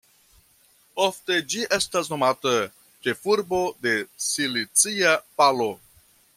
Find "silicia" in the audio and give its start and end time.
4.31-5.17